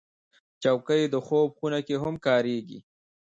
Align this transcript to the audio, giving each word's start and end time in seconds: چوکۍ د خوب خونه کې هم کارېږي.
چوکۍ 0.63 1.01
د 1.13 1.15
خوب 1.25 1.49
خونه 1.57 1.79
کې 1.87 1.95
هم 2.03 2.15
کارېږي. 2.25 2.79